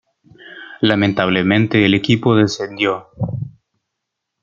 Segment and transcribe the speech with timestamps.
[0.81, 3.09] Lamentablemente el equipo descendió.